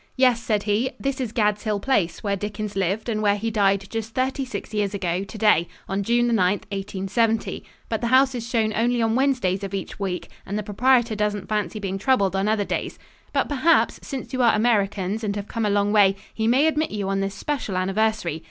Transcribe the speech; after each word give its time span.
"Yes," 0.17 0.41
said 0.41 0.63
he, 0.63 0.89
"this 0.99 1.21
is 1.21 1.31
Gad's 1.31 1.61
Hill 1.61 1.79
Place, 1.79 2.23
where 2.23 2.35
Dickens 2.35 2.75
lived 2.75 3.07
and 3.07 3.21
where 3.21 3.35
he 3.35 3.51
died 3.51 3.85
just 3.91 4.15
thirty 4.15 4.43
six 4.43 4.73
years 4.73 4.95
ago 4.95 5.23
today, 5.23 5.67
on 5.87 6.01
June 6.01 6.25
9th, 6.29 6.65
1870; 6.71 7.63
but 7.87 8.01
the 8.01 8.07
house 8.07 8.33
is 8.33 8.49
shown 8.49 8.73
only 8.75 8.99
on 8.99 9.13
Wednesdays 9.13 9.63
of 9.63 9.75
each 9.75 9.99
week 9.99 10.29
and 10.43 10.57
the 10.57 10.63
proprietor 10.63 11.15
doesn't 11.15 11.47
fancy 11.49 11.77
being 11.77 11.99
troubled 11.99 12.35
on 12.35 12.47
other 12.47 12.65
days. 12.65 12.97
But 13.31 13.47
perhaps, 13.47 13.99
since 14.01 14.33
you 14.33 14.41
are 14.41 14.55
Americans 14.55 15.23
and 15.23 15.35
have 15.35 15.47
come 15.47 15.67
a 15.67 15.69
long 15.69 15.91
way, 15.93 16.15
he 16.33 16.47
may 16.47 16.65
admit 16.65 16.89
you 16.89 17.07
on 17.07 17.19
this 17.19 17.35
special 17.35 17.77
anniversary. 17.77 18.39